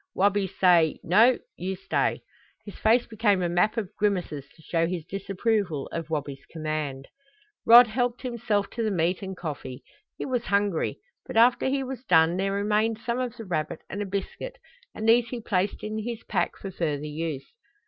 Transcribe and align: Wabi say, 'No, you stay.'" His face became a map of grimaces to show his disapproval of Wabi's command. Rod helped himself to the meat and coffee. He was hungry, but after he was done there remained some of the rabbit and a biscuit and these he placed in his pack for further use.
Wabi 0.15 0.47
say, 0.47 0.99
'No, 1.03 1.37
you 1.57 1.75
stay.'" 1.75 2.23
His 2.65 2.73
face 2.79 3.05
became 3.05 3.43
a 3.43 3.47
map 3.47 3.77
of 3.77 3.93
grimaces 3.95 4.47
to 4.55 4.61
show 4.63 4.87
his 4.87 5.05
disapproval 5.05 5.87
of 5.91 6.09
Wabi's 6.09 6.43
command. 6.49 7.07
Rod 7.67 7.85
helped 7.85 8.23
himself 8.23 8.67
to 8.71 8.81
the 8.81 8.89
meat 8.89 9.21
and 9.21 9.37
coffee. 9.37 9.83
He 10.17 10.25
was 10.25 10.45
hungry, 10.45 10.97
but 11.27 11.37
after 11.37 11.67
he 11.67 11.83
was 11.83 12.03
done 12.03 12.37
there 12.37 12.51
remained 12.51 12.97
some 13.05 13.19
of 13.19 13.37
the 13.37 13.45
rabbit 13.45 13.83
and 13.91 14.01
a 14.01 14.07
biscuit 14.07 14.57
and 14.95 15.07
these 15.07 15.27
he 15.29 15.39
placed 15.39 15.83
in 15.83 15.99
his 15.99 16.23
pack 16.23 16.57
for 16.57 16.71
further 16.71 17.05
use. 17.05 17.45